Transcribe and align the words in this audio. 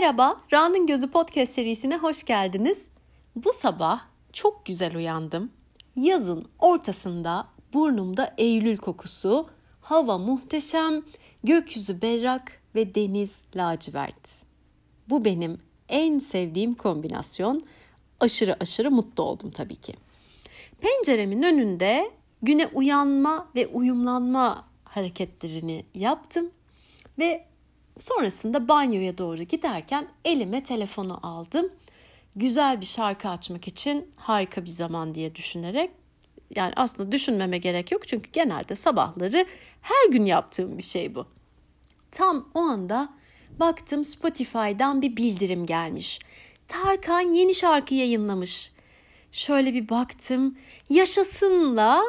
Merhaba, 0.00 0.40
Ra'nın 0.52 0.86
Gözü 0.86 1.10
Podcast 1.10 1.52
serisine 1.52 1.96
hoş 1.96 2.24
geldiniz. 2.24 2.78
Bu 3.36 3.52
sabah 3.52 4.00
çok 4.32 4.66
güzel 4.66 4.96
uyandım. 4.96 5.52
Yazın 5.96 6.48
ortasında 6.58 7.48
burnumda 7.72 8.34
Eylül 8.38 8.76
kokusu, 8.76 9.48
hava 9.80 10.18
muhteşem, 10.18 11.02
gökyüzü 11.44 12.02
berrak 12.02 12.52
ve 12.74 12.94
deniz 12.94 13.34
lacivert. 13.56 14.28
Bu 15.08 15.24
benim 15.24 15.60
en 15.88 16.18
sevdiğim 16.18 16.74
kombinasyon. 16.74 17.66
Aşırı 18.20 18.56
aşırı 18.60 18.90
mutlu 18.90 19.22
oldum 19.22 19.50
tabii 19.50 19.76
ki. 19.76 19.94
Penceremin 20.80 21.42
önünde 21.42 22.10
güne 22.42 22.66
uyanma 22.66 23.48
ve 23.54 23.66
uyumlanma 23.66 24.68
hareketlerini 24.84 25.84
yaptım 25.94 26.50
ve 27.18 27.46
sonrasında 27.98 28.68
banyoya 28.68 29.18
doğru 29.18 29.42
giderken 29.42 30.08
elime 30.24 30.64
telefonu 30.64 31.18
aldım. 31.22 31.70
Güzel 32.36 32.80
bir 32.80 32.86
şarkı 32.86 33.28
açmak 33.28 33.68
için 33.68 34.10
harika 34.16 34.64
bir 34.64 34.70
zaman 34.70 35.14
diye 35.14 35.34
düşünerek 35.34 35.90
yani 36.56 36.72
aslında 36.76 37.12
düşünmeme 37.12 37.58
gerek 37.58 37.92
yok 37.92 38.08
çünkü 38.08 38.30
genelde 38.30 38.76
sabahları 38.76 39.46
her 39.82 40.12
gün 40.12 40.24
yaptığım 40.24 40.78
bir 40.78 40.82
şey 40.82 41.14
bu. 41.14 41.26
Tam 42.10 42.48
o 42.54 42.60
anda 42.60 43.08
baktım 43.60 44.04
Spotify'dan 44.04 45.02
bir 45.02 45.16
bildirim 45.16 45.66
gelmiş. 45.66 46.18
Tarkan 46.68 47.20
yeni 47.20 47.54
şarkı 47.54 47.94
yayınlamış. 47.94 48.72
Şöyle 49.32 49.74
bir 49.74 49.88
baktım. 49.88 50.58
Yaşasınla 50.90 52.02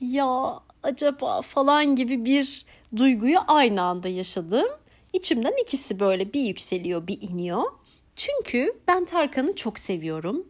ya 0.00 0.60
acaba 0.82 1.42
falan 1.42 1.96
gibi 1.96 2.24
bir 2.24 2.66
duyguyu 2.96 3.38
aynı 3.46 3.82
anda 3.82 4.08
yaşadım. 4.08 4.66
İçimden 5.12 5.62
ikisi 5.62 6.00
böyle 6.00 6.32
bir 6.32 6.40
yükseliyor 6.40 7.06
bir 7.06 7.22
iniyor. 7.22 7.62
Çünkü 8.16 8.72
ben 8.88 9.04
Tarkan'ı 9.04 9.54
çok 9.56 9.78
seviyorum. 9.78 10.46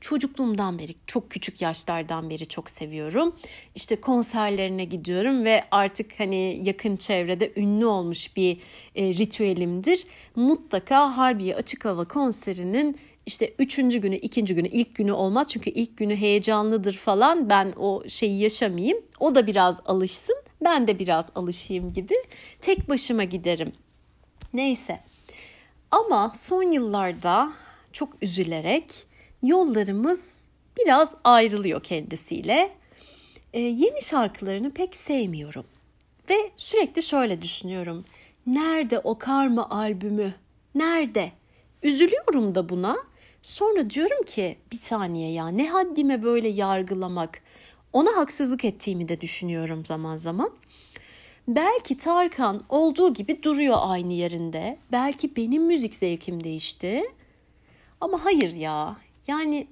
Çocukluğumdan 0.00 0.78
beri, 0.78 0.94
çok 1.06 1.30
küçük 1.30 1.60
yaşlardan 1.60 2.30
beri 2.30 2.48
çok 2.48 2.70
seviyorum. 2.70 3.36
İşte 3.74 4.00
konserlerine 4.00 4.84
gidiyorum 4.84 5.44
ve 5.44 5.64
artık 5.70 6.20
hani 6.20 6.60
yakın 6.62 6.96
çevrede 6.96 7.52
ünlü 7.56 7.86
olmuş 7.86 8.36
bir 8.36 8.60
e, 8.94 9.14
ritüelimdir. 9.14 10.06
Mutlaka 10.36 11.16
Harbiye 11.16 11.56
Açık 11.56 11.84
Hava 11.84 12.04
konserinin 12.04 12.98
işte 13.26 13.54
üçüncü 13.58 13.98
günü, 13.98 14.16
ikinci 14.16 14.54
günü, 14.54 14.68
ilk 14.68 14.94
günü 14.94 15.12
olmaz. 15.12 15.46
Çünkü 15.50 15.70
ilk 15.70 15.96
günü 15.96 16.16
heyecanlıdır 16.16 16.94
falan. 16.94 17.50
Ben 17.50 17.72
o 17.76 18.02
şeyi 18.08 18.40
yaşamayayım. 18.40 18.98
O 19.20 19.34
da 19.34 19.46
biraz 19.46 19.80
alışsın. 19.84 20.36
Ben 20.64 20.86
de 20.86 20.98
biraz 20.98 21.26
alışayım 21.34 21.92
gibi. 21.92 22.14
Tek 22.60 22.88
başıma 22.88 23.24
giderim. 23.24 23.72
Neyse. 24.54 25.00
Ama 25.90 26.32
son 26.36 26.62
yıllarda 26.62 27.52
çok 27.92 28.22
üzülerek 28.22 29.06
yollarımız 29.42 30.40
biraz 30.78 31.10
ayrılıyor 31.24 31.82
kendisiyle. 31.82 32.72
Ee, 33.52 33.60
yeni 33.60 34.02
şarkılarını 34.02 34.70
pek 34.70 34.96
sevmiyorum. 34.96 35.64
Ve 36.30 36.34
sürekli 36.56 37.02
şöyle 37.02 37.42
düşünüyorum. 37.42 38.04
Nerede 38.46 38.98
o 38.98 39.18
karma 39.18 39.70
albümü? 39.70 40.34
Nerede? 40.74 41.32
Üzülüyorum 41.82 42.54
da 42.54 42.68
buna. 42.68 42.96
Sonra 43.42 43.90
diyorum 43.90 44.24
ki 44.26 44.58
bir 44.72 44.76
saniye 44.76 45.32
ya 45.32 45.48
ne 45.48 45.68
haddime 45.68 46.22
böyle 46.22 46.48
yargılamak. 46.48 47.42
Ona 47.92 48.16
haksızlık 48.16 48.64
ettiğimi 48.64 49.08
de 49.08 49.20
düşünüyorum 49.20 49.84
zaman 49.84 50.16
zaman. 50.16 50.50
Belki 51.54 51.96
Tarkan 51.96 52.64
olduğu 52.68 53.14
gibi 53.14 53.42
duruyor 53.42 53.76
aynı 53.80 54.12
yerinde. 54.12 54.76
Belki 54.92 55.36
benim 55.36 55.62
müzik 55.66 55.94
zevkim 55.94 56.44
değişti. 56.44 57.02
Ama 58.00 58.24
hayır 58.24 58.52
ya. 58.52 58.96
Yani 59.26 59.66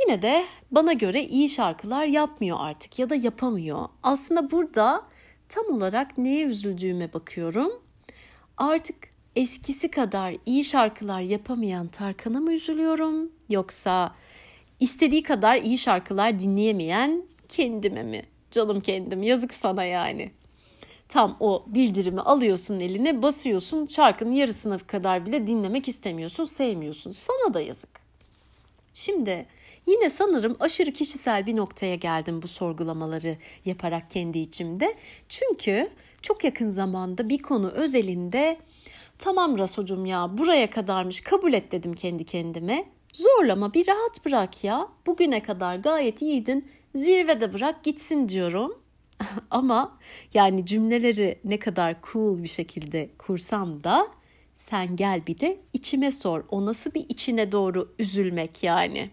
yine 0.00 0.22
de 0.22 0.44
bana 0.70 0.92
göre 0.92 1.24
iyi 1.24 1.48
şarkılar 1.48 2.06
yapmıyor 2.06 2.56
artık 2.60 2.98
ya 2.98 3.10
da 3.10 3.14
yapamıyor. 3.14 3.88
Aslında 4.02 4.50
burada 4.50 5.04
tam 5.48 5.64
olarak 5.66 6.18
neye 6.18 6.44
üzüldüğüme 6.44 7.12
bakıyorum. 7.12 7.72
Artık 8.56 8.96
eskisi 9.36 9.90
kadar 9.90 10.34
iyi 10.46 10.64
şarkılar 10.64 11.20
yapamayan 11.20 11.88
Tarkan'a 11.88 12.40
mı 12.40 12.52
üzülüyorum 12.52 13.32
yoksa 13.48 14.14
istediği 14.80 15.22
kadar 15.22 15.56
iyi 15.56 15.78
şarkılar 15.78 16.38
dinleyemeyen 16.38 17.22
kendime 17.48 18.02
mi? 18.02 18.22
Canım 18.50 18.80
kendim 18.80 19.22
yazık 19.22 19.54
sana 19.54 19.84
yani. 19.84 20.37
Tam 21.08 21.36
o 21.40 21.64
bildirimi 21.66 22.20
alıyorsun 22.20 22.80
eline 22.80 23.22
basıyorsun 23.22 23.86
şarkının 23.86 24.32
yarısına 24.32 24.78
kadar 24.78 25.26
bile 25.26 25.46
dinlemek 25.46 25.88
istemiyorsun 25.88 26.44
sevmiyorsun 26.44 27.10
sana 27.10 27.54
da 27.54 27.60
yazık. 27.60 28.00
Şimdi 28.94 29.46
yine 29.86 30.10
sanırım 30.10 30.56
aşırı 30.60 30.92
kişisel 30.92 31.46
bir 31.46 31.56
noktaya 31.56 31.94
geldim 31.94 32.42
bu 32.42 32.48
sorgulamaları 32.48 33.36
yaparak 33.64 34.10
kendi 34.10 34.38
içimde. 34.38 34.94
Çünkü 35.28 35.90
çok 36.22 36.44
yakın 36.44 36.70
zamanda 36.70 37.28
bir 37.28 37.38
konu 37.38 37.70
özelinde 37.70 38.58
tamam 39.18 39.58
Rasucum 39.58 40.06
ya 40.06 40.38
buraya 40.38 40.70
kadarmış 40.70 41.20
kabul 41.20 41.52
et 41.52 41.72
dedim 41.72 41.94
kendi 41.94 42.24
kendime. 42.24 42.84
Zorlama 43.12 43.74
bir 43.74 43.88
rahat 43.88 44.24
bırak 44.24 44.64
ya. 44.64 44.88
Bugüne 45.06 45.42
kadar 45.42 45.76
gayet 45.76 46.22
iyiydin. 46.22 46.68
Zirvede 46.94 47.52
bırak 47.52 47.84
gitsin 47.84 48.28
diyorum. 48.28 48.82
Ama 49.50 49.98
yani 50.34 50.66
cümleleri 50.66 51.38
ne 51.44 51.58
kadar 51.58 51.96
cool 52.12 52.42
bir 52.42 52.48
şekilde 52.48 53.10
kursam 53.18 53.84
da 53.84 54.08
sen 54.56 54.96
gel 54.96 55.26
bir 55.26 55.40
de 55.40 55.58
içime 55.72 56.10
sor. 56.10 56.44
O 56.50 56.66
nasıl 56.66 56.94
bir 56.94 57.06
içine 57.08 57.52
doğru 57.52 57.94
üzülmek 57.98 58.62
yani. 58.62 59.10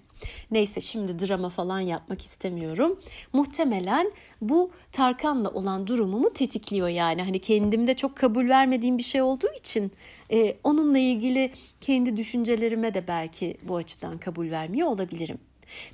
Neyse 0.52 0.82
şimdi 0.82 1.28
drama 1.28 1.50
falan 1.50 1.80
yapmak 1.80 2.22
istemiyorum. 2.22 3.00
Muhtemelen 3.34 4.12
bu 4.42 4.72
Tarkan'la 4.92 5.50
olan 5.50 5.88
durumumu 5.88 6.34
tetikliyor 6.34 6.88
yani. 6.88 7.24
Hani 7.24 7.40
kendimde 7.40 7.94
çok 7.94 8.16
kabul 8.16 8.50
vermediğim 8.50 8.98
bir 8.98 9.04
şey 9.04 9.22
olduğu 9.22 9.54
için 9.60 9.92
e, 10.32 10.58
onunla 10.64 10.98
ilgili 10.98 11.52
kendi 11.82 12.18
düşüncelerime 12.18 12.94
de 12.94 13.08
belki 13.08 13.58
bu 13.64 13.76
açıdan 13.76 14.18
kabul 14.18 14.52
vermiyor 14.52 14.88
olabilirim. 14.88 15.38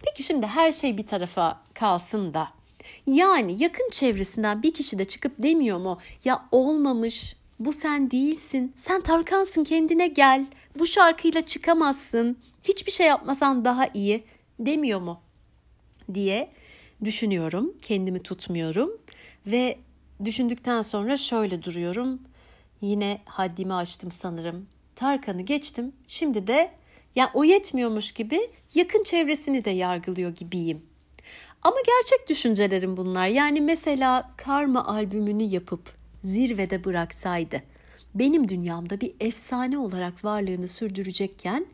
Peki 0.05 0.23
şimdi 0.23 0.45
her 0.45 0.71
şey 0.71 0.97
bir 0.97 1.07
tarafa 1.07 1.61
kalsın 1.73 2.33
da. 2.33 2.60
Yani 3.07 3.63
yakın 3.63 3.89
çevresinden 3.89 4.63
bir 4.63 4.73
kişi 4.73 4.99
de 4.99 5.05
çıkıp 5.05 5.41
demiyor 5.43 5.77
mu? 5.77 5.97
Ya 6.25 6.45
olmamış, 6.51 7.35
bu 7.59 7.73
sen 7.73 8.11
değilsin. 8.11 8.73
Sen 8.77 9.01
Tarkan'sın 9.01 9.63
kendine 9.63 10.07
gel. 10.07 10.45
Bu 10.79 10.85
şarkıyla 10.85 11.41
çıkamazsın. 11.41 12.37
Hiçbir 12.63 12.91
şey 12.91 13.07
yapmasan 13.07 13.65
daha 13.65 13.87
iyi 13.93 14.23
demiyor 14.59 15.01
mu? 15.01 15.21
diye 16.13 16.51
düşünüyorum. 17.03 17.73
Kendimi 17.81 18.23
tutmuyorum 18.23 18.97
ve 19.47 19.77
düşündükten 20.25 20.81
sonra 20.81 21.17
şöyle 21.17 21.63
duruyorum. 21.63 22.21
Yine 22.81 23.21
haddimi 23.25 23.73
aştım 23.73 24.11
sanırım. 24.11 24.67
Tarkan'ı 24.95 25.41
geçtim. 25.41 25.93
Şimdi 26.07 26.47
de 26.47 26.71
ya 27.15 27.31
o 27.33 27.43
yetmiyormuş 27.43 28.11
gibi 28.11 28.39
yakın 28.75 29.03
çevresini 29.03 29.65
de 29.65 29.69
yargılıyor 29.69 30.35
gibiyim. 30.35 30.81
Ama 31.61 31.77
gerçek 31.85 32.29
düşüncelerim 32.29 32.97
bunlar. 32.97 33.27
Yani 33.27 33.61
mesela 33.61 34.31
Karma 34.37 34.85
albümünü 34.85 35.43
yapıp 35.43 35.93
zirvede 36.23 36.83
bıraksaydı 36.83 37.61
benim 38.15 38.49
dünyamda 38.49 39.01
bir 39.01 39.13
efsane 39.19 39.77
olarak 39.77 40.25
varlığını 40.25 40.67
sürdürecekken 40.67 41.65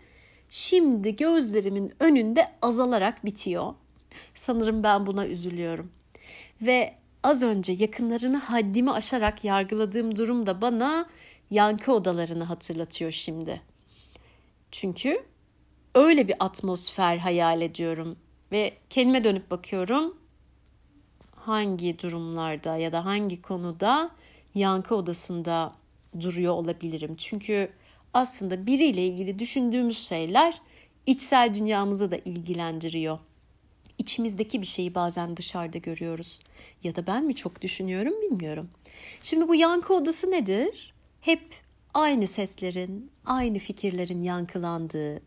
şimdi 0.49 1.15
gözlerimin 1.15 1.93
önünde 1.99 2.47
azalarak 2.61 3.25
bitiyor. 3.25 3.73
Sanırım 4.35 4.83
ben 4.83 5.05
buna 5.05 5.27
üzülüyorum. 5.27 5.91
Ve 6.61 6.95
az 7.23 7.43
önce 7.43 7.73
yakınlarını 7.73 8.37
haddimi 8.37 8.91
aşarak 8.91 9.43
yargıladığım 9.43 10.15
durum 10.15 10.45
da 10.45 10.61
bana 10.61 11.09
yankı 11.51 11.93
odalarını 11.93 12.43
hatırlatıyor 12.43 13.11
şimdi. 13.11 13.61
Çünkü 14.71 15.23
öyle 15.95 16.27
bir 16.27 16.35
atmosfer 16.39 17.17
hayal 17.17 17.61
ediyorum 17.61 18.17
ve 18.51 18.73
kendime 18.89 19.23
dönüp 19.23 19.51
bakıyorum. 19.51 20.17
Hangi 21.35 21.99
durumlarda 21.99 22.77
ya 22.77 22.91
da 22.91 23.05
hangi 23.05 23.41
konuda 23.41 24.11
yankı 24.55 24.95
odasında 24.95 25.73
duruyor 26.19 26.53
olabilirim? 26.53 27.15
Çünkü 27.17 27.69
aslında 28.13 28.65
biriyle 28.65 29.07
ilgili 29.07 29.39
düşündüğümüz 29.39 29.97
şeyler 29.97 30.61
içsel 31.05 31.53
dünyamızı 31.53 32.11
da 32.11 32.17
ilgilendiriyor. 32.17 33.19
İçimizdeki 33.97 34.61
bir 34.61 34.67
şeyi 34.67 34.95
bazen 34.95 35.37
dışarıda 35.37 35.77
görüyoruz. 35.77 36.39
Ya 36.83 36.95
da 36.95 37.07
ben 37.07 37.25
mi 37.25 37.35
çok 37.35 37.61
düşünüyorum 37.61 38.13
bilmiyorum. 38.21 38.69
Şimdi 39.21 39.47
bu 39.47 39.55
yankı 39.55 39.93
odası 39.93 40.31
nedir? 40.31 40.93
Hep 41.21 41.41
aynı 41.93 42.27
seslerin, 42.27 43.11
aynı 43.25 43.59
fikirlerin 43.59 44.23
yankılandığı, 44.23 45.21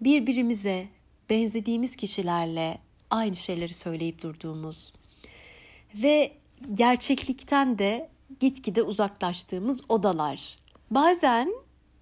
birbirimize 0.00 0.88
benzediğimiz 1.30 1.96
kişilerle 1.96 2.78
aynı 3.10 3.36
şeyleri 3.36 3.74
söyleyip 3.74 4.22
durduğumuz 4.22 4.92
ve 5.94 6.32
gerçeklikten 6.74 7.78
de 7.78 8.08
gitgide 8.40 8.82
uzaklaştığımız 8.82 9.80
odalar. 9.88 10.56
Bazen 10.90 11.52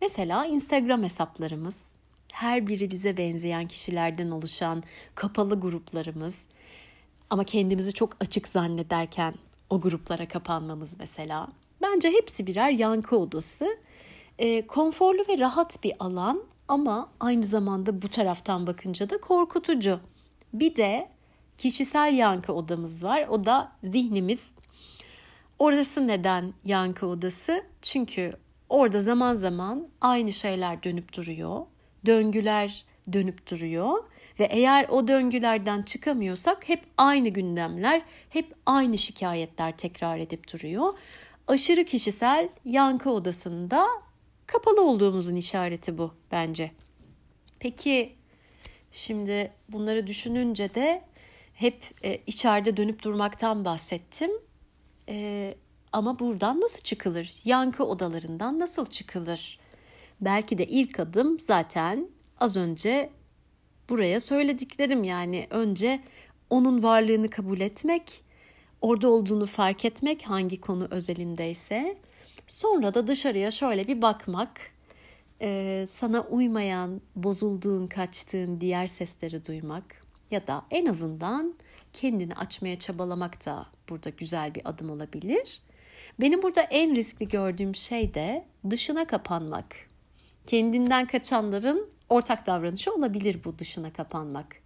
Mesela 0.02 0.46
Instagram 0.46 1.02
hesaplarımız, 1.02 1.92
her 2.32 2.66
biri 2.66 2.90
bize 2.90 3.16
benzeyen 3.16 3.68
kişilerden 3.68 4.30
oluşan 4.30 4.82
kapalı 5.14 5.60
gruplarımız 5.60 6.36
ama 7.30 7.44
kendimizi 7.44 7.92
çok 7.92 8.16
açık 8.20 8.48
zannederken 8.48 9.34
o 9.70 9.80
gruplara 9.80 10.28
kapanmamız 10.28 10.98
mesela. 10.98 11.48
Bence 11.82 12.10
hepsi 12.10 12.46
birer 12.46 12.70
yankı 12.70 13.18
odası. 13.18 13.78
E, 14.38 14.66
konforlu 14.66 15.24
ve 15.28 15.38
rahat 15.38 15.84
bir 15.84 15.92
alan 15.98 16.42
ama 16.68 17.08
aynı 17.20 17.44
zamanda 17.44 18.02
bu 18.02 18.08
taraftan 18.08 18.66
bakınca 18.66 19.10
da 19.10 19.20
korkutucu. 19.20 20.00
Bir 20.52 20.76
de 20.76 21.08
kişisel 21.58 22.14
yankı 22.14 22.52
odamız 22.52 23.04
var. 23.04 23.26
O 23.28 23.44
da 23.44 23.72
zihnimiz. 23.82 24.50
Orası 25.58 26.06
neden 26.06 26.54
yankı 26.64 27.06
odası? 27.06 27.64
Çünkü 27.82 28.32
orada 28.68 29.00
zaman 29.00 29.34
zaman 29.34 29.88
aynı 30.00 30.32
şeyler 30.32 30.82
dönüp 30.82 31.16
duruyor. 31.16 31.66
Döngüler 32.06 32.84
dönüp 33.12 33.50
duruyor 33.50 34.04
ve 34.40 34.44
eğer 34.44 34.88
o 34.88 35.08
döngülerden 35.08 35.82
çıkamıyorsak 35.82 36.68
hep 36.68 36.84
aynı 36.98 37.28
gündemler, 37.28 38.02
hep 38.28 38.54
aynı 38.66 38.98
şikayetler 38.98 39.76
tekrar 39.76 40.18
edip 40.18 40.52
duruyor. 40.52 40.92
Aşırı 41.46 41.84
kişisel 41.84 42.48
yankı 42.64 43.10
odasında 43.10 43.86
kapalı 44.46 44.82
olduğumuzun 44.82 45.36
işareti 45.36 45.98
bu 45.98 46.14
bence. 46.32 46.70
Peki 47.58 48.16
şimdi 48.92 49.52
bunları 49.68 50.06
düşününce 50.06 50.74
de 50.74 51.04
hep 51.54 51.84
e, 52.04 52.20
içeride 52.26 52.76
dönüp 52.76 53.02
durmaktan 53.02 53.64
bahsettim. 53.64 54.30
E, 55.08 55.54
ama 55.92 56.18
buradan 56.18 56.60
nasıl 56.60 56.80
çıkılır? 56.80 57.40
Yankı 57.44 57.84
odalarından 57.84 58.58
nasıl 58.58 58.86
çıkılır? 58.86 59.58
Belki 60.20 60.58
de 60.58 60.66
ilk 60.66 61.00
adım 61.00 61.40
zaten 61.40 62.08
az 62.40 62.56
önce 62.56 63.10
buraya 63.88 64.20
söylediklerim 64.20 65.04
yani 65.04 65.46
önce 65.50 66.02
onun 66.50 66.82
varlığını 66.82 67.30
kabul 67.30 67.60
etmek, 67.60 68.24
orada 68.80 69.08
olduğunu 69.08 69.46
fark 69.46 69.84
etmek 69.84 70.22
hangi 70.22 70.60
konu 70.60 70.88
özelindeyse, 70.90 71.96
sonra 72.46 72.94
da 72.94 73.06
dışarıya 73.06 73.50
şöyle 73.50 73.88
bir 73.88 74.02
bakmak, 74.02 74.60
e, 75.40 75.86
sana 75.90 76.20
uymayan, 76.20 77.00
bozulduğun, 77.16 77.86
kaçtığın 77.86 78.60
diğer 78.60 78.86
sesleri 78.86 79.46
duymak 79.46 80.02
ya 80.30 80.46
da 80.46 80.64
en 80.70 80.86
azından 80.86 81.54
kendini 81.92 82.34
açmaya 82.34 82.78
çabalamak 82.78 83.46
da 83.46 83.66
burada 83.88 84.10
güzel 84.10 84.54
bir 84.54 84.62
adım 84.64 84.90
olabilir. 84.90 85.62
Benim 86.20 86.42
burada 86.42 86.60
en 86.60 86.96
riskli 86.96 87.28
gördüğüm 87.28 87.74
şey 87.74 88.14
de 88.14 88.44
dışına 88.70 89.06
kapanmak. 89.06 89.76
Kendinden 90.46 91.06
kaçanların 91.06 91.90
ortak 92.08 92.46
davranışı 92.46 92.94
olabilir 92.94 93.40
bu 93.44 93.58
dışına 93.58 93.92
kapanmak. 93.92 94.56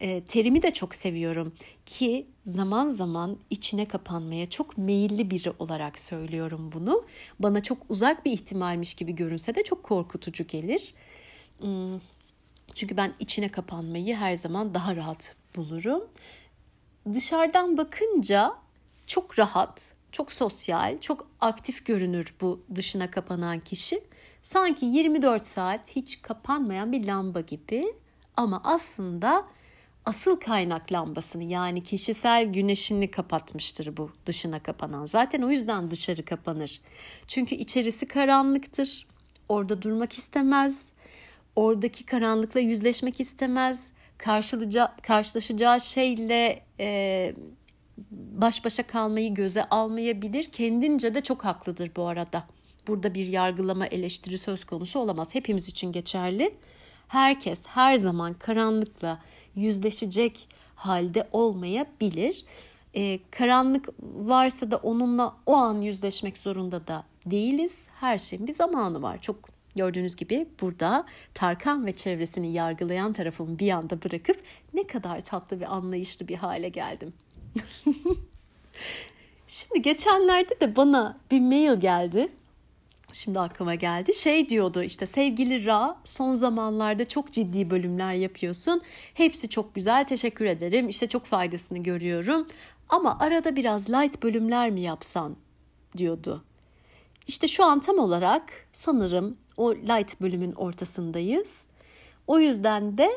E, 0.00 0.24
terimi 0.24 0.62
de 0.62 0.70
çok 0.70 0.94
seviyorum 0.94 1.52
ki 1.86 2.26
zaman 2.44 2.88
zaman 2.88 3.38
içine 3.50 3.84
kapanmaya 3.84 4.50
çok 4.50 4.78
meyilli 4.78 5.30
biri 5.30 5.52
olarak 5.58 5.98
söylüyorum 5.98 6.70
bunu. 6.74 7.04
Bana 7.40 7.62
çok 7.62 7.78
uzak 7.88 8.24
bir 8.24 8.32
ihtimalmiş 8.32 8.94
gibi 8.94 9.12
görünse 9.14 9.54
de 9.54 9.64
çok 9.64 9.82
korkutucu 9.82 10.46
gelir. 10.46 10.94
Hmm, 11.58 12.00
çünkü 12.74 12.96
ben 12.96 13.14
içine 13.18 13.48
kapanmayı 13.48 14.16
her 14.16 14.34
zaman 14.34 14.74
daha 14.74 14.96
rahat 14.96 15.36
bulurum. 15.56 16.04
Dışarıdan 17.12 17.76
bakınca 17.76 18.54
çok 19.06 19.38
rahat, 19.38 19.92
çok 20.12 20.32
sosyal, 20.32 20.98
çok 20.98 21.30
aktif 21.40 21.86
görünür 21.86 22.34
bu 22.40 22.60
dışına 22.74 23.10
kapanan 23.10 23.60
kişi. 23.60 24.04
Sanki 24.42 24.86
24 24.86 25.46
saat 25.46 25.96
hiç 25.96 26.22
kapanmayan 26.22 26.92
bir 26.92 27.04
lamba 27.04 27.40
gibi 27.40 27.94
ama 28.36 28.60
aslında 28.64 29.46
asıl 30.04 30.40
kaynak 30.40 30.92
lambasını 30.92 31.44
yani 31.44 31.82
kişisel 31.82 32.52
güneşini 32.52 33.10
kapatmıştır 33.10 33.96
bu 33.96 34.10
dışına 34.26 34.62
kapanan. 34.62 35.04
Zaten 35.04 35.42
o 35.42 35.50
yüzden 35.50 35.90
dışarı 35.90 36.24
kapanır. 36.24 36.80
Çünkü 37.26 37.54
içerisi 37.54 38.06
karanlıktır. 38.06 39.06
Orada 39.48 39.82
durmak 39.82 40.12
istemez. 40.12 40.86
Oradaki 41.56 42.06
karanlıkla 42.06 42.60
yüzleşmek 42.60 43.20
istemez. 43.20 43.90
Karşılaşacağı 45.02 45.80
şeyle 45.80 46.62
e, 46.80 47.34
baş 48.10 48.64
başa 48.64 48.82
kalmayı 48.86 49.34
göze 49.34 49.64
almayabilir. 49.64 50.44
Kendince 50.44 51.14
de 51.14 51.20
çok 51.20 51.44
haklıdır 51.44 51.90
bu 51.96 52.06
arada. 52.06 52.44
Burada 52.86 53.14
bir 53.14 53.26
yargılama 53.26 53.86
eleştiri 53.86 54.38
söz 54.38 54.64
konusu 54.64 54.98
olamaz. 54.98 55.34
Hepimiz 55.34 55.68
için 55.68 55.92
geçerli. 55.92 56.54
Herkes 57.10 57.60
her 57.64 57.96
zaman 57.96 58.34
karanlıkla 58.34 59.18
yüzleşecek 59.54 60.48
halde 60.74 61.28
olmayabilir. 61.32 62.44
Ee, 62.94 63.20
karanlık 63.30 63.88
varsa 64.02 64.70
da 64.70 64.76
onunla 64.76 65.36
o 65.46 65.54
an 65.54 65.80
yüzleşmek 65.80 66.38
zorunda 66.38 66.86
da 66.86 67.04
değiliz. 67.26 67.78
Her 68.00 68.18
şeyin 68.18 68.46
bir 68.46 68.52
zamanı 68.52 69.02
var. 69.02 69.20
Çok 69.20 69.36
gördüğünüz 69.76 70.16
gibi 70.16 70.48
burada 70.60 71.06
Tarkan 71.34 71.86
ve 71.86 71.92
çevresini 71.92 72.52
yargılayan 72.52 73.12
tarafımı 73.12 73.58
bir 73.58 73.70
anda 73.70 74.02
bırakıp 74.02 74.42
ne 74.74 74.86
kadar 74.86 75.20
tatlı 75.20 75.60
ve 75.60 75.66
anlayışlı 75.66 76.28
bir 76.28 76.36
hale 76.36 76.68
geldim. 76.68 77.12
Şimdi 79.46 79.82
geçenlerde 79.82 80.60
de 80.60 80.76
bana 80.76 81.18
bir 81.30 81.40
mail 81.40 81.80
geldi. 81.80 82.28
Şimdi 83.12 83.40
aklıma 83.40 83.74
geldi. 83.74 84.14
Şey 84.14 84.48
diyordu 84.48 84.82
işte 84.82 85.06
sevgili 85.06 85.66
Ra 85.66 85.96
son 86.04 86.34
zamanlarda 86.34 87.08
çok 87.08 87.32
ciddi 87.32 87.70
bölümler 87.70 88.12
yapıyorsun. 88.12 88.82
Hepsi 89.14 89.48
çok 89.48 89.74
güzel 89.74 90.06
teşekkür 90.06 90.44
ederim. 90.44 90.88
İşte 90.88 91.08
çok 91.08 91.24
faydasını 91.24 91.78
görüyorum. 91.78 92.48
Ama 92.88 93.18
arada 93.20 93.56
biraz 93.56 93.90
light 93.90 94.22
bölümler 94.22 94.70
mi 94.70 94.80
yapsan 94.80 95.36
diyordu. 95.96 96.44
İşte 97.26 97.48
şu 97.48 97.64
an 97.64 97.80
tam 97.80 97.98
olarak 97.98 98.42
sanırım 98.72 99.36
o 99.56 99.74
light 99.74 100.20
bölümün 100.20 100.52
ortasındayız. 100.52 101.52
O 102.26 102.38
yüzden 102.38 102.98
de 102.98 103.10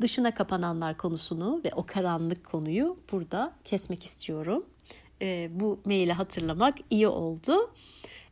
dışına 0.00 0.34
kapananlar 0.34 0.96
konusunu 0.96 1.60
ve 1.64 1.70
o 1.76 1.86
karanlık 1.86 2.44
konuyu 2.44 2.96
burada 3.12 3.52
kesmek 3.64 4.04
istiyorum. 4.04 4.66
E, 5.22 5.50
bu 5.52 5.80
maili 5.84 6.12
hatırlamak 6.12 6.78
iyi 6.90 7.08
oldu. 7.08 7.70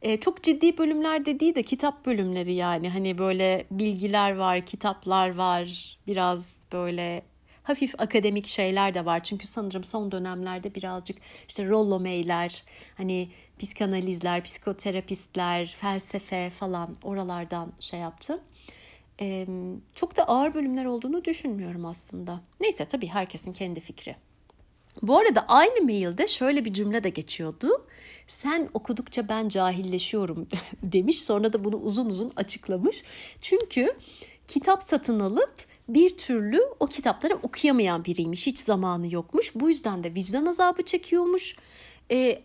E, 0.05 0.21
çok 0.21 0.43
ciddi 0.43 0.79
bölümler 0.79 1.25
dediği 1.25 1.55
de 1.55 1.63
kitap 1.63 2.07
bölümleri 2.07 2.53
yani 2.53 2.91
hani 2.91 3.19
böyle 3.19 3.67
bilgiler 3.71 4.37
var, 4.37 4.67
kitaplar 4.67 5.35
var, 5.35 5.99
biraz 6.07 6.57
böyle 6.73 7.23
hafif 7.63 8.01
akademik 8.01 8.47
şeyler 8.47 8.95
de 8.95 9.05
var. 9.05 9.23
Çünkü 9.23 9.47
sanırım 9.47 9.85
son 9.85 10.13
dönemlerde 10.13 10.75
birazcık 10.75 11.19
işte 11.49 11.69
rollo 11.69 12.01
meyler, 12.01 12.65
hani 12.97 13.29
psikanalizler, 13.59 14.45
psikoterapistler, 14.45 15.77
felsefe 15.81 16.51
falan 16.51 16.97
oralardan 17.03 17.73
şey 17.81 18.01
yaptım. 18.01 18.41
Ee, 19.21 19.47
çok 19.95 20.17
da 20.17 20.29
ağır 20.29 20.55
bölümler 20.55 20.85
olduğunu 20.85 21.25
düşünmüyorum 21.25 21.87
aslında. 21.87 22.41
Neyse 22.61 22.85
tabii 22.85 23.07
herkesin 23.07 23.53
kendi 23.53 23.81
fikri. 23.81 24.17
Bu 25.03 25.19
arada 25.19 25.45
aynı 25.49 25.85
mailde 25.85 26.27
şöyle 26.27 26.65
bir 26.65 26.73
cümle 26.73 27.05
de 27.05 27.09
geçiyordu. 27.09 27.87
Sen 28.27 28.69
okudukça 28.75 29.29
ben 29.29 29.49
cahilleşiyorum 29.49 30.49
demiş. 30.83 31.21
Sonra 31.21 31.53
da 31.53 31.65
bunu 31.65 31.77
uzun 31.77 32.07
uzun 32.07 32.33
açıklamış. 32.37 33.05
Çünkü 33.41 33.97
kitap 34.49 34.83
satın 34.83 35.21
alıp 35.21 35.55
bir 35.89 36.17
türlü 36.17 36.61
o 36.81 36.87
kitapları 36.87 37.35
okuyamayan 37.35 38.05
biriymiş. 38.05 38.47
Hiç 38.47 38.59
zamanı 38.59 39.15
yokmuş. 39.15 39.53
Bu 39.55 39.69
yüzden 39.69 40.05
de 40.05 40.15
vicdan 40.15 40.47
azabı 40.47 40.83
çekiyormuş. 40.83 41.57
E, 42.11 42.43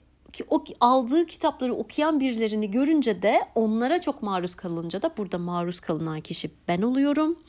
o 0.49 0.63
aldığı 0.79 1.25
kitapları 1.25 1.73
okuyan 1.73 2.19
birilerini 2.19 2.71
görünce 2.71 3.21
de 3.21 3.41
onlara 3.55 4.01
çok 4.01 4.23
maruz 4.23 4.55
kalınca 4.55 5.01
da 5.01 5.13
burada 5.17 5.37
maruz 5.37 5.79
kalınan 5.79 6.21
kişi 6.21 6.51
ben 6.67 6.81
oluyorum. 6.81 7.39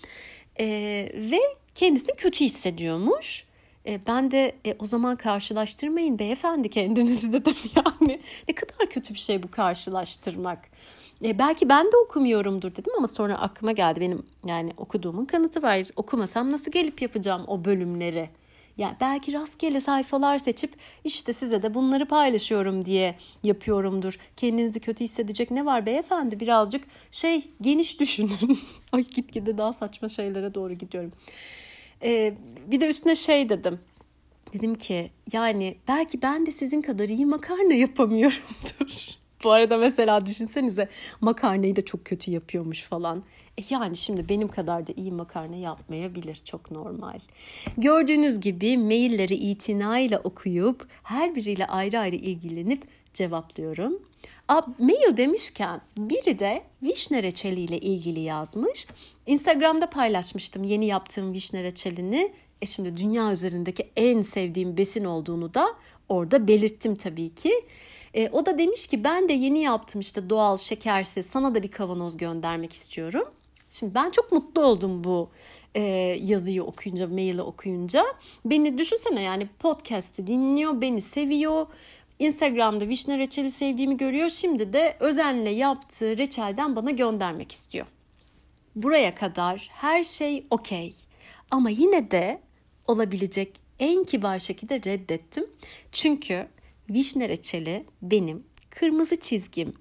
E, 0.61 0.67
ve 1.15 1.39
kendisini 1.75 2.17
kötü 2.17 2.45
hissediyormuş. 2.45 3.50
E, 3.87 4.01
ben 4.07 4.31
de 4.31 4.57
e, 4.67 4.77
o 4.79 4.87
zaman 4.87 5.17
karşılaştırmayın 5.17 6.19
beyefendi 6.19 6.71
kendinizi 6.71 7.33
dedim 7.33 7.57
yani. 7.77 8.21
Ne 8.49 8.55
kadar 8.55 8.91
kötü 8.91 9.15
bir 9.15 9.19
şey 9.19 9.43
bu 9.43 9.51
karşılaştırmak. 9.51 10.69
E, 11.25 11.39
belki 11.39 11.69
ben 11.69 11.87
de 11.87 11.97
okumuyorumdur 11.97 12.77
dedim 12.77 12.93
ama 12.99 13.09
sonra 13.09 13.39
aklıma 13.39 13.73
geldi 13.73 14.01
benim 14.01 14.23
yani 14.47 14.73
okuduğumun 14.77 15.25
kanıtı 15.25 15.63
var. 15.63 15.87
Okumasam 15.97 16.53
nasıl 16.53 16.71
gelip 16.73 17.03
yapacağım 17.03 17.45
o 17.47 17.65
bölümleri? 17.65 18.29
Yani 18.77 18.97
belki 19.01 19.33
rastgele 19.33 19.81
sayfalar 19.81 20.39
seçip 20.39 20.73
işte 21.05 21.33
size 21.33 21.63
de 21.63 21.75
bunları 21.75 22.07
paylaşıyorum 22.09 22.85
diye 22.85 23.15
yapıyorumdur. 23.45 24.19
Kendinizi 24.37 24.81
kötü 24.81 25.05
hissedecek 25.05 25.51
ne 25.51 25.67
var 25.67 25.87
beyefendi? 25.87 26.41
Birazcık 26.41 26.85
şey 27.11 27.43
geniş 27.61 28.01
düşünün. 28.01 28.59
Ay 28.93 29.03
gitgide 29.03 29.59
daha 29.59 29.73
saçma 29.73 30.09
şeylere 30.09 30.55
doğru 30.55 30.75
gidiyorum. 30.75 31.13
Ee, 32.03 32.35
bir 32.67 32.81
de 32.81 32.89
üstüne 32.89 33.15
şey 33.15 33.49
dedim. 33.49 33.79
Dedim 34.53 34.75
ki 34.75 35.11
yani 35.33 35.77
belki 35.89 36.23
ben 36.23 36.47
de 36.47 36.53
sizin 36.53 36.83
kadar 36.83 37.09
iyi 37.09 37.27
makarna 37.27 37.73
yapamıyorumdur. 37.73 39.09
Bu 39.45 39.51
arada 39.51 39.77
mesela 39.77 40.27
düşünsenize 40.27 40.89
makarnayı 41.21 41.77
da 41.77 41.85
çok 41.85 42.05
kötü 42.05 42.31
yapıyormuş 42.31 42.83
falan. 42.83 43.23
E 43.59 43.63
yani 43.71 43.97
şimdi 43.97 44.29
benim 44.29 44.49
kadar 44.49 44.87
da 44.87 44.93
iyi 44.97 45.13
makarna 45.13 45.57
yapmayabilir. 45.57 46.41
Çok 46.45 46.71
normal. 46.71 47.19
Gördüğünüz 47.79 48.41
gibi 48.41 48.79
mailleri 48.79 49.35
itinayla 49.35 50.19
okuyup 50.19 50.89
her 51.03 51.35
biriyle 51.37 51.67
ayrı 51.67 51.99
ayrı 51.99 52.17
ilgilenip 52.17 52.83
cevaplıyorum. 53.15 54.03
A, 54.49 54.61
mail 54.79 55.17
demişken 55.17 55.81
biri 55.99 56.39
de 56.39 56.63
vişne 56.83 57.23
reçeli 57.23 57.61
ile 57.61 57.79
ilgili 57.79 58.21
yazmış. 58.21 58.87
Instagram'da 59.27 59.91
paylaşmıştım 59.91 60.65
yeni 60.65 60.87
yaptığım 60.87 61.33
vişne 61.33 61.63
reçelini. 61.63 62.33
E 62.63 62.67
şimdi 62.67 62.97
dünya 62.97 63.33
üzerindeki 63.33 63.91
en 63.97 64.23
sevdiğim 64.23 64.77
besin 64.77 65.05
olduğunu 65.05 65.55
da 65.55 65.67
orada 66.09 66.49
belirttim 66.49 66.97
tabii 66.97 67.35
ki. 67.35 67.53
E, 68.15 68.29
o 68.29 68.47
da 68.47 68.59
demiş 68.59 68.87
ki 68.87 69.05
ben 69.05 69.29
de 69.29 69.33
yeni 69.33 69.61
yaptım 69.61 70.01
işte 70.01 70.31
doğal 70.31 70.57
şekersiz 70.57 71.27
sana 71.27 71.55
da 71.55 71.63
bir 71.63 71.71
kavanoz 71.71 72.17
göndermek 72.17 72.73
istiyorum. 72.73 73.29
Şimdi 73.71 73.95
ben 73.95 74.11
çok 74.11 74.33
mutlu 74.33 74.63
oldum 74.63 75.05
bu 75.05 75.31
e, 75.75 75.81
yazıyı 76.23 76.65
okuyunca, 76.65 77.09
maili 77.09 77.43
okuyunca. 77.43 78.05
Beni 78.45 78.79
düşünsene 78.79 79.23
yani 79.23 79.49
podcast'i 79.59 80.27
dinliyor, 80.27 80.81
beni 80.81 81.01
seviyor. 81.01 81.67
Instagram'da 82.21 82.89
vişne 82.89 83.19
reçeli 83.19 83.51
sevdiğimi 83.51 83.97
görüyor. 83.97 84.29
Şimdi 84.29 84.73
de 84.73 84.97
özenle 85.01 85.51
yaptığı 85.51 86.19
reçelden 86.19 86.77
bana 86.77 86.91
göndermek 86.91 87.53
istiyor. 87.53 87.87
Buraya 88.77 89.15
kadar 89.15 89.69
her 89.73 90.05
şey 90.05 90.47
okey. 90.51 90.95
Ama 91.51 91.71
yine 91.71 92.11
de 92.11 92.41
olabilecek 92.87 93.53
en 93.79 94.05
kibar 94.05 94.39
şekilde 94.39 94.83
reddettim. 94.83 95.47
Çünkü 95.93 96.47
vişne 96.91 97.29
reçeli 97.29 97.85
benim 98.03 98.45
kırmızı 98.71 99.21
çizgim. 99.21 99.75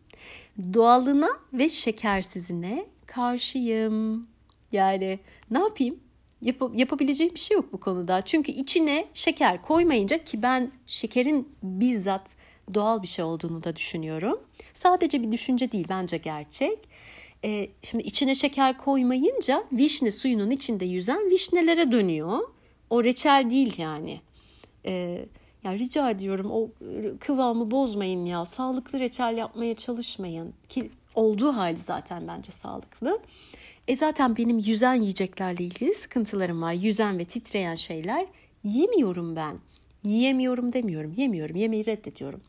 Doğalına 0.74 1.30
ve 1.54 1.70
şekersizine 1.70 2.86
karşıyım. 3.06 4.28
Yani 4.72 5.20
ne 5.52 5.60
yapayım? 5.60 6.00
Yap- 6.42 6.72
yapabileceğim 6.76 7.34
bir 7.36 7.40
şey 7.40 7.56
yok 7.56 7.74
bu 7.74 7.80
konuda. 7.80 8.22
Çünkü 8.22 8.52
içine 8.52 9.06
şeker 9.14 9.62
koymayınca 9.62 10.24
ki 10.24 10.42
ben 10.42 10.72
şekerin 10.88 11.50
bizzat 11.64 12.36
doğal 12.74 13.02
bir 13.02 13.08
şey 13.08 13.26
olduğunu 13.26 13.64
da 13.64 13.76
düşünüyorum. 13.76 14.40
Sadece 14.74 15.24
bir 15.24 15.32
düşünce 15.32 15.72
değil 15.72 15.86
bence 15.90 16.18
gerçek. 16.18 16.80
Ee, 17.44 17.70
şimdi 17.84 18.04
içine 18.04 18.36
şeker 18.36 18.78
koymayınca 18.78 19.64
vişne 19.72 20.12
suyunun 20.12 20.52
içinde 20.52 20.86
yüzen 20.86 21.30
vişnelere 21.30 21.92
dönüyor. 21.92 22.40
O 22.90 23.04
reçel 23.04 23.50
değil 23.50 23.74
yani. 23.78 24.22
Ee, 24.86 25.26
ya 25.64 25.74
rica 25.74 26.10
ediyorum 26.10 26.52
o 26.52 26.70
kıvamı 27.20 27.72
bozmayın 27.72 28.26
ya. 28.26 28.46
Sağlıklı 28.46 29.00
reçel 29.00 29.38
yapmaya 29.38 29.76
çalışmayın. 29.76 30.54
Ki 30.70 30.92
olduğu 31.16 31.56
hali 31.56 31.80
zaten 31.80 32.28
bence 32.28 32.52
sağlıklı. 32.52 33.20
E 33.90 33.96
zaten 33.96 34.38
benim 34.38 34.60
yüzen 34.60 34.94
yiyeceklerle 34.94 35.64
ilgili 35.64 35.94
sıkıntılarım 35.94 36.62
var. 36.62 36.74
Yüzen 36.74 37.20
ve 37.20 37.26
titreyen 37.26 37.76
şeyler 37.76 38.26
yemiyorum 38.64 39.36
ben. 39.36 39.58
Yiyemiyorum 40.04 40.74
demiyorum. 40.74 41.14
Yemiyorum. 41.18 41.56
Yemeği 41.56 41.86
reddediyorum. 41.86 42.42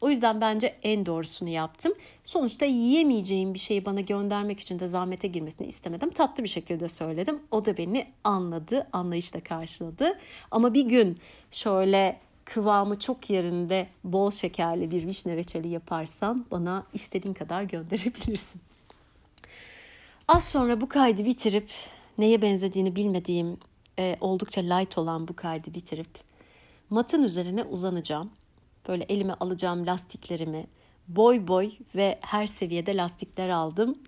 O 0.00 0.10
yüzden 0.10 0.40
bence 0.40 0.76
en 0.82 1.06
doğrusunu 1.06 1.48
yaptım. 1.48 1.92
Sonuçta 2.24 2.64
yiyemeyeceğim 2.64 3.54
bir 3.54 3.58
şeyi 3.58 3.84
bana 3.84 4.00
göndermek 4.00 4.60
için 4.60 4.78
de 4.78 4.86
zahmete 4.86 5.28
girmesini 5.28 5.66
istemedim. 5.66 6.10
Tatlı 6.10 6.44
bir 6.44 6.48
şekilde 6.48 6.88
söyledim. 6.88 7.38
O 7.50 7.66
da 7.66 7.76
beni 7.76 8.06
anladı, 8.24 8.88
anlayışla 8.92 9.40
karşıladı. 9.40 10.18
Ama 10.50 10.74
bir 10.74 10.84
gün 10.84 11.16
şöyle 11.50 12.20
kıvamı 12.44 12.98
çok 12.98 13.30
yerinde 13.30 13.86
bol 14.04 14.30
şekerli 14.30 14.90
bir 14.90 15.06
vişne 15.06 15.36
reçeli 15.36 15.68
yaparsan 15.68 16.46
bana 16.50 16.86
istediğin 16.94 17.34
kadar 17.34 17.62
gönderebilirsin. 17.62 18.60
Az 20.28 20.48
sonra 20.48 20.80
bu 20.80 20.88
kaydı 20.88 21.24
bitirip 21.24 21.70
neye 22.18 22.42
benzediğini 22.42 22.96
bilmediğim 22.96 23.58
e, 23.98 24.16
oldukça 24.20 24.60
light 24.60 24.98
olan 24.98 25.28
bu 25.28 25.36
kaydı 25.36 25.74
bitirip 25.74 26.08
matın 26.90 27.22
üzerine 27.22 27.62
uzanacağım. 27.62 28.30
Böyle 28.88 29.04
elime 29.04 29.32
alacağım 29.32 29.86
lastiklerimi 29.86 30.66
boy 31.08 31.48
boy 31.48 31.72
ve 31.94 32.18
her 32.20 32.46
seviyede 32.46 32.96
lastikler 32.96 33.48
aldım. 33.48 33.98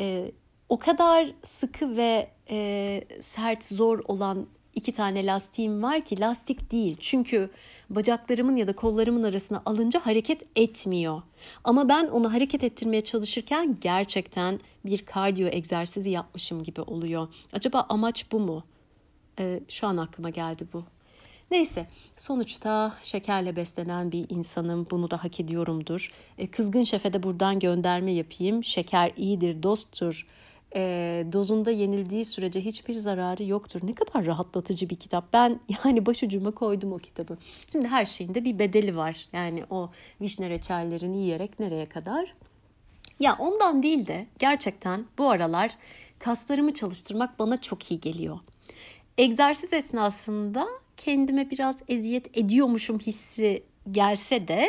E, 0.00 0.32
o 0.68 0.78
kadar 0.78 1.32
sıkı 1.42 1.96
ve 1.96 2.30
e, 2.50 3.04
sert 3.20 3.64
zor 3.64 3.98
olan 4.04 4.46
iki 4.74 4.92
tane 4.92 5.26
lastiğim 5.26 5.82
var 5.82 6.00
ki 6.00 6.20
lastik 6.20 6.72
değil. 6.72 6.96
Çünkü 7.00 7.50
bacaklarımın 7.90 8.56
ya 8.56 8.66
da 8.66 8.76
kollarımın 8.76 9.22
arasına 9.22 9.62
alınca 9.66 10.06
hareket 10.06 10.42
etmiyor. 10.56 11.22
Ama 11.64 11.88
ben 11.88 12.06
onu 12.06 12.32
hareket 12.32 12.64
ettirmeye 12.64 13.00
çalışırken 13.00 13.76
gerçekten 13.80 14.60
bir 14.84 15.04
kardiyo 15.04 15.48
egzersizi 15.52 16.10
yapmışım 16.10 16.62
gibi 16.62 16.80
oluyor. 16.80 17.28
Acaba 17.52 17.86
amaç 17.88 18.32
bu 18.32 18.40
mu? 18.40 18.64
Ee, 19.38 19.60
şu 19.68 19.86
an 19.86 19.96
aklıma 19.96 20.30
geldi 20.30 20.66
bu. 20.72 20.84
Neyse 21.50 21.86
sonuçta 22.16 22.94
şekerle 23.02 23.56
beslenen 23.56 24.12
bir 24.12 24.26
insanım 24.28 24.86
bunu 24.90 25.10
da 25.10 25.24
hak 25.24 25.40
ediyorumdur. 25.40 26.12
Ee, 26.38 26.50
kızgın 26.50 26.84
şefe 26.84 27.12
de 27.12 27.22
buradan 27.22 27.58
gönderme 27.58 28.12
yapayım. 28.12 28.64
Şeker 28.64 29.12
iyidir 29.16 29.62
dosttur 29.62 30.26
e, 30.74 31.24
dozunda 31.32 31.70
yenildiği 31.70 32.24
sürece 32.24 32.60
hiçbir 32.60 32.94
zararı 32.94 33.44
yoktur. 33.44 33.80
Ne 33.82 33.94
kadar 33.94 34.26
rahatlatıcı 34.26 34.90
bir 34.90 34.96
kitap. 34.96 35.32
Ben 35.32 35.60
yani 35.84 36.06
başucuma 36.06 36.50
koydum 36.50 36.92
o 36.92 36.98
kitabı. 36.98 37.38
Şimdi 37.72 37.88
her 37.88 38.04
şeyin 38.04 38.34
de 38.34 38.44
bir 38.44 38.58
bedeli 38.58 38.96
var. 38.96 39.28
Yani 39.32 39.64
o 39.70 39.90
vişne 40.20 40.50
reçellerini 40.50 41.18
yiyerek 41.18 41.60
nereye 41.60 41.86
kadar? 41.86 42.34
Ya 43.20 43.36
ondan 43.38 43.82
değil 43.82 44.06
de 44.06 44.26
gerçekten 44.38 45.04
bu 45.18 45.30
aralar 45.30 45.76
kaslarımı 46.18 46.74
çalıştırmak 46.74 47.38
bana 47.38 47.60
çok 47.60 47.90
iyi 47.90 48.00
geliyor. 48.00 48.38
Egzersiz 49.18 49.72
esnasında 49.72 50.68
kendime 50.96 51.50
biraz 51.50 51.78
eziyet 51.88 52.38
ediyormuşum 52.38 52.98
hissi 52.98 53.62
gelse 53.90 54.48
de 54.48 54.68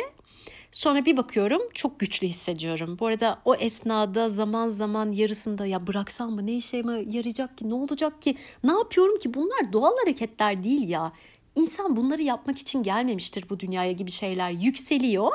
Sonra 0.72 1.04
bir 1.04 1.16
bakıyorum 1.16 1.62
çok 1.74 2.00
güçlü 2.00 2.26
hissediyorum. 2.26 2.96
Bu 3.00 3.06
arada 3.06 3.38
o 3.44 3.54
esnada 3.54 4.28
zaman 4.28 4.68
zaman 4.68 5.12
yarısında 5.12 5.66
ya 5.66 5.86
bıraksam 5.86 6.30
mı 6.30 6.46
ne 6.46 6.52
işime 6.52 6.92
yarayacak 6.92 7.58
ki 7.58 7.70
ne 7.70 7.74
olacak 7.74 8.22
ki 8.22 8.36
ne 8.64 8.72
yapıyorum 8.72 9.18
ki 9.18 9.34
bunlar 9.34 9.72
doğal 9.72 9.96
hareketler 9.98 10.62
değil 10.64 10.88
ya. 10.88 11.12
İnsan 11.56 11.96
bunları 11.96 12.22
yapmak 12.22 12.58
için 12.58 12.82
gelmemiştir 12.82 13.44
bu 13.50 13.60
dünyaya 13.60 13.92
gibi 13.92 14.10
şeyler 14.10 14.50
yükseliyor. 14.50 15.32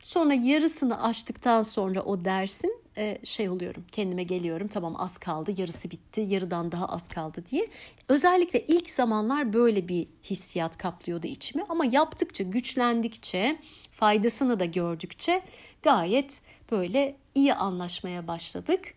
Sonra 0.00 0.34
yarısını 0.34 1.02
açtıktan 1.02 1.62
sonra 1.62 2.02
o 2.02 2.24
dersin 2.24 2.82
e, 2.96 3.18
şey 3.24 3.48
oluyorum 3.48 3.84
kendime 3.92 4.22
geliyorum 4.22 4.68
tamam 4.68 4.94
az 4.98 5.18
kaldı 5.18 5.52
yarısı 5.56 5.90
bitti 5.90 6.20
yarıdan 6.20 6.72
daha 6.72 6.86
az 6.86 7.08
kaldı 7.08 7.44
diye. 7.50 7.68
Özellikle 8.08 8.64
ilk 8.66 8.90
zamanlar 8.90 9.52
böyle 9.52 9.88
bir 9.88 10.08
hissiyat 10.24 10.78
kaplıyordu 10.78 11.26
içimi 11.26 11.64
ama 11.68 11.84
yaptıkça 11.84 12.44
güçlendikçe 12.44 13.58
faydasını 13.92 14.60
da 14.60 14.64
gördükçe 14.64 15.42
gayet 15.82 16.40
böyle 16.70 17.16
iyi 17.34 17.54
anlaşmaya 17.54 18.26
başladık. 18.26 18.94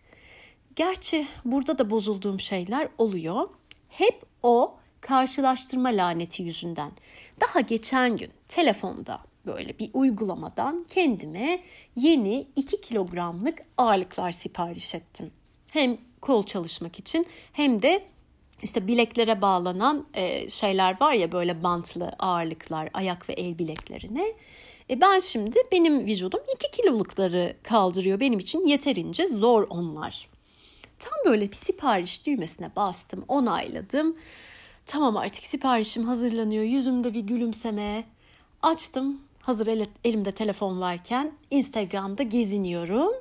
Gerçi 0.76 1.28
burada 1.44 1.78
da 1.78 1.90
bozulduğum 1.90 2.40
şeyler 2.40 2.88
oluyor. 2.98 3.48
Hep 3.88 4.22
o 4.42 4.76
karşılaştırma 5.00 5.88
laneti 5.88 6.42
yüzünden. 6.42 6.92
Daha 7.40 7.60
geçen 7.60 8.16
gün 8.16 8.30
telefonda 8.48 9.20
böyle 9.46 9.78
bir 9.78 9.90
uygulamadan 9.92 10.86
kendime 10.94 11.62
yeni 11.96 12.46
2 12.56 12.80
kilogramlık 12.80 13.58
ağırlıklar 13.78 14.32
sipariş 14.32 14.94
ettim. 14.94 15.30
Hem 15.70 15.98
kol 16.20 16.42
çalışmak 16.42 16.98
için 16.98 17.26
hem 17.52 17.82
de 17.82 18.04
işte 18.62 18.86
bileklere 18.86 19.42
bağlanan 19.42 20.06
e, 20.14 20.50
şeyler 20.50 21.00
var 21.00 21.12
ya 21.12 21.32
böyle 21.32 21.62
bantlı 21.62 22.12
ağırlıklar 22.18 22.90
ayak 22.94 23.28
ve 23.28 23.32
el 23.32 23.58
bileklerine. 23.58 24.34
E 24.90 25.00
ben 25.00 25.18
şimdi 25.18 25.56
benim 25.72 26.06
vücudum 26.06 26.40
2 26.54 26.70
kilolukları 26.70 27.56
kaldırıyor. 27.62 28.20
Benim 28.20 28.38
için 28.38 28.66
yeterince 28.66 29.26
zor 29.26 29.66
onlar. 29.70 30.28
Tam 30.98 31.12
böyle 31.32 31.50
bir 31.50 31.56
sipariş 31.56 32.26
düğmesine 32.26 32.76
bastım, 32.76 33.24
onayladım. 33.28 34.16
Tamam 34.86 35.16
artık 35.16 35.44
siparişim 35.44 36.04
hazırlanıyor. 36.04 36.64
Yüzümde 36.64 37.14
bir 37.14 37.20
gülümseme. 37.20 38.04
Açtım. 38.62 39.20
Hazır 39.44 39.66
el, 39.66 39.86
elimde 40.04 40.32
telefon 40.32 40.80
varken 40.80 41.32
Instagram'da 41.50 42.22
geziniyorum. 42.22 43.12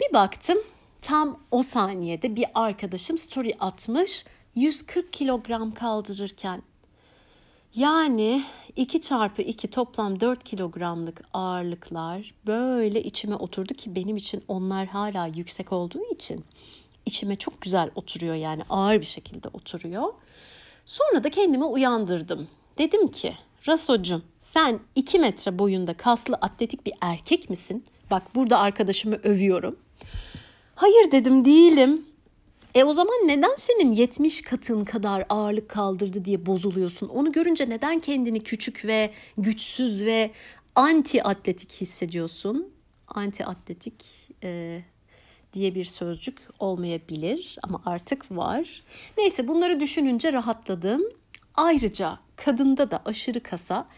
Bir 0.00 0.14
baktım 0.14 0.58
tam 1.02 1.40
o 1.50 1.62
saniyede 1.62 2.36
bir 2.36 2.46
arkadaşım 2.54 3.18
story 3.18 3.54
atmış 3.60 4.24
140 4.54 5.12
kilogram 5.12 5.74
kaldırırken. 5.74 6.62
Yani 7.74 8.44
2 8.76 9.00
çarpı 9.00 9.42
2 9.42 9.68
toplam 9.68 10.20
4 10.20 10.44
kilogramlık 10.44 11.22
ağırlıklar 11.32 12.34
böyle 12.46 13.02
içime 13.02 13.34
oturdu 13.34 13.74
ki 13.74 13.94
benim 13.94 14.16
için 14.16 14.44
onlar 14.48 14.86
hala 14.86 15.26
yüksek 15.26 15.72
olduğu 15.72 16.14
için 16.14 16.44
içime 17.06 17.36
çok 17.36 17.60
güzel 17.60 17.90
oturuyor 17.94 18.34
yani 18.34 18.62
ağır 18.70 19.00
bir 19.00 19.06
şekilde 19.06 19.48
oturuyor. 19.48 20.14
Sonra 20.86 21.24
da 21.24 21.30
kendimi 21.30 21.64
uyandırdım. 21.64 22.48
Dedim 22.78 23.08
ki 23.08 23.36
Rasocum 23.66 24.22
sen 24.38 24.80
2 24.94 25.18
metre 25.18 25.58
boyunda 25.58 25.94
kaslı 25.94 26.34
atletik 26.34 26.86
bir 26.86 26.92
erkek 27.00 27.50
misin? 27.50 27.84
Bak 28.10 28.34
burada 28.34 28.58
arkadaşımı 28.58 29.16
övüyorum. 29.16 29.76
Hayır 30.74 31.10
dedim 31.10 31.44
değilim. 31.44 32.06
E 32.74 32.84
o 32.84 32.92
zaman 32.92 33.14
neden 33.26 33.54
senin 33.56 33.92
70 33.92 34.42
katın 34.42 34.84
kadar 34.84 35.24
ağırlık 35.28 35.68
kaldırdı 35.68 36.24
diye 36.24 36.46
bozuluyorsun? 36.46 37.08
Onu 37.08 37.32
görünce 37.32 37.68
neden 37.68 38.00
kendini 38.00 38.42
küçük 38.42 38.84
ve 38.84 39.10
güçsüz 39.38 40.04
ve 40.04 40.30
anti 40.74 41.22
atletik 41.22 41.72
hissediyorsun? 41.72 42.72
Anti 43.08 43.44
atletik 43.44 44.04
e, 44.42 44.82
diye 45.52 45.74
bir 45.74 45.84
sözcük 45.84 46.38
olmayabilir 46.58 47.58
ama 47.62 47.82
artık 47.86 48.36
var. 48.36 48.82
Neyse 49.18 49.48
bunları 49.48 49.80
düşününce 49.80 50.32
rahatladım. 50.32 51.02
Ayrıca 51.58 52.18
kadında 52.36 52.90
da 52.90 53.02
aşırı 53.04 53.42
kasa 53.42 53.88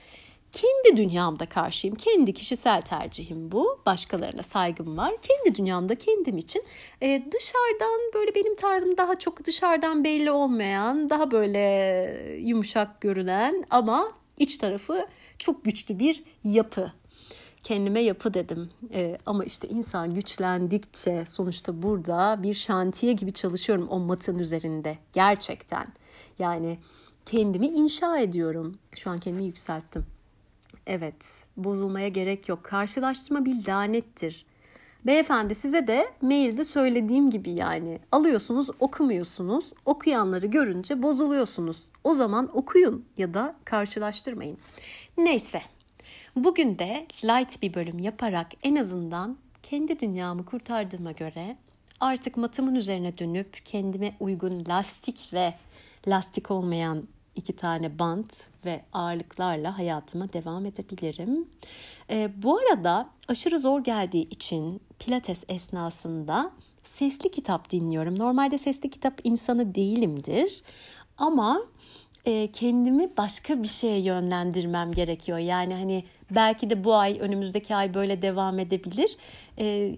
kendi 0.52 0.97
dünyamda 0.97 1.47
karşıyım. 1.47 1.97
Kendi 1.97 2.33
kişisel 2.33 2.83
tercihim 2.83 3.52
bu. 3.52 3.81
Başkalarına 3.87 4.43
saygım 4.43 4.97
var. 4.97 5.14
Kendi 5.23 5.59
dünyamda 5.59 5.95
kendim 5.95 6.38
için 6.38 6.62
e, 7.02 7.23
dışarıdan 7.33 8.00
böyle 8.14 8.35
benim 8.35 8.55
tarzım 8.55 8.97
daha 8.97 9.19
çok 9.19 9.45
dışarıdan 9.45 10.05
belli 10.05 10.31
olmayan, 10.31 11.11
daha 11.11 11.31
böyle 11.31 11.61
yumuşak 12.40 13.00
görünen 13.00 13.64
ama 13.71 14.12
iç 14.38 14.59
tarafı 14.59 15.07
çok 15.38 15.64
güçlü 15.64 15.99
bir 15.99 16.25
yapı 16.45 16.93
kendime 17.64 18.00
yapı 18.00 18.35
dedim. 18.35 18.71
ee, 18.95 19.19
ama 19.26 19.45
işte 19.45 19.69
insan 19.69 20.14
güçlendikçe 20.14 21.25
sonuçta 21.26 21.83
burada 21.83 22.43
bir 22.43 22.55
şantiye 22.55 23.12
gibi 23.12 23.33
çalışıyorum 23.33 23.88
o 23.90 23.99
matın 23.99 24.38
üzerinde 24.38 24.99
gerçekten. 25.12 25.87
Yani 26.38 26.79
kendimi 27.27 27.67
inşa 27.67 28.19
ediyorum. 28.19 28.79
Şu 28.97 29.11
an 29.11 29.19
kendimi 29.19 29.45
yükselttim. 29.45 30.07
Evet, 30.87 31.45
bozulmaya 31.57 32.09
gerek 32.09 32.49
yok. 32.49 32.65
Karşılaştırma 32.65 33.45
bir 33.45 33.69
lanettir. 33.69 34.47
Beyefendi 35.07 35.55
size 35.55 35.87
de 35.87 36.11
mailde 36.23 36.65
söylediğim 36.65 37.31
gibi 37.31 37.50
yani 37.50 37.99
alıyorsunuz 38.12 38.71
okumuyorsunuz 38.81 39.73
okuyanları 39.85 40.47
görünce 40.47 41.03
bozuluyorsunuz. 41.03 41.87
O 42.05 42.15
zaman 42.15 42.57
okuyun 42.57 43.05
ya 43.19 43.35
da 43.35 43.57
karşılaştırmayın. 43.65 44.59
Neyse 45.19 45.62
bugün 46.37 46.79
de 46.79 47.07
light 47.25 47.62
bir 47.62 47.75
bölüm 47.75 47.99
yaparak 47.99 48.47
en 48.62 48.77
azından 48.77 49.37
kendi 49.62 50.00
dünyamı 50.00 50.45
kurtardığıma 50.45 51.12
göre 51.12 51.57
artık 52.00 52.37
matımın 52.37 52.75
üzerine 52.75 53.19
dönüp 53.19 53.65
kendime 53.65 54.17
uygun 54.21 54.65
lastik 54.69 55.31
ve 55.33 55.55
lastik 56.09 56.50
olmayan 56.50 57.09
iki 57.37 57.57
tane 57.57 57.99
bant 57.99 58.33
ve 58.64 58.85
ağırlıklarla 58.92 59.78
hayatıma 59.78 60.33
devam 60.33 60.66
edebilirim. 60.66 61.49
E, 62.11 62.42
bu 62.42 62.59
arada 62.59 63.11
aşırı 63.28 63.59
zor 63.59 63.85
geldiği 63.85 64.28
için 64.28 64.80
pilates 64.99 65.45
esnasında 65.49 66.52
sesli 66.85 67.30
kitap 67.30 67.71
dinliyorum. 67.71 68.19
Normalde 68.19 68.59
sesli 68.59 68.90
kitap 68.90 69.21
insanı 69.25 69.75
değilimdir 69.75 70.62
ama 71.19 71.62
e, 72.25 72.52
kendimi 72.52 73.16
başka 73.16 73.62
bir 73.62 73.69
şeye 73.69 74.00
yönlendirmem 74.00 74.92
gerekiyor. 74.92 75.38
Yani 75.38 75.75
hani 75.75 76.04
belki 76.30 76.71
de 76.71 76.85
bu 76.85 76.95
ay 76.95 77.16
önümüzdeki 77.21 77.75
ay 77.75 77.95
böyle 77.95 78.23
devam 78.23 78.59
edebilir. 78.59 79.16
E, 79.59 79.97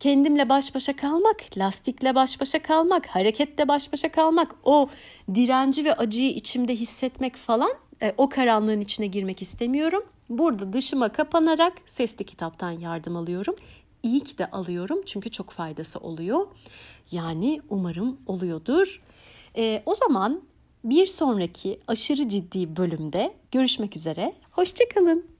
kendimle 0.00 0.48
baş 0.48 0.74
başa 0.74 0.96
kalmak, 0.96 1.36
lastikle 1.58 2.14
baş 2.14 2.40
başa 2.40 2.62
kalmak, 2.62 3.06
harekette 3.06 3.68
baş 3.68 3.92
başa 3.92 4.12
kalmak, 4.12 4.54
o 4.64 4.88
direnci 5.34 5.84
ve 5.84 5.94
acıyı 5.94 6.30
içimde 6.30 6.76
hissetmek 6.76 7.36
falan 7.36 7.70
e, 8.02 8.14
o 8.18 8.28
karanlığın 8.28 8.80
içine 8.80 9.06
girmek 9.06 9.42
istemiyorum. 9.42 10.04
Burada 10.28 10.72
dışıma 10.72 11.08
kapanarak 11.08 11.72
sesli 11.86 12.24
kitaptan 12.24 12.70
yardım 12.70 13.16
alıyorum. 13.16 13.54
İyi 14.02 14.20
ki 14.20 14.38
de 14.38 14.50
alıyorum 14.50 15.02
çünkü 15.06 15.30
çok 15.30 15.50
faydası 15.50 15.98
oluyor. 15.98 16.46
Yani 17.10 17.60
umarım 17.68 18.20
oluyordur. 18.26 19.02
E, 19.56 19.82
o 19.86 19.94
zaman 19.94 20.42
bir 20.84 21.06
sonraki 21.06 21.80
aşırı 21.86 22.28
ciddi 22.28 22.76
bölümde 22.76 23.34
görüşmek 23.52 23.96
üzere. 23.96 24.34
Hoşçakalın. 24.50 25.33